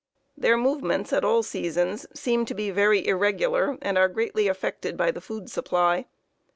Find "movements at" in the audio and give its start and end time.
0.57-1.23